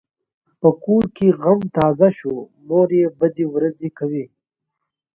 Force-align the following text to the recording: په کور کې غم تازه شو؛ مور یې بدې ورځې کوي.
په 0.59 0.69
کور 0.83 1.03
کې 1.15 1.27
غم 1.41 1.59
تازه 1.77 2.09
شو؛ 2.17 2.33
مور 2.67 2.89
یې 2.99 3.05
بدې 3.19 3.45
ورځې 3.53 3.89
کوي. 3.97 4.25